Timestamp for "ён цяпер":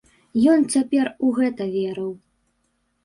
0.53-1.11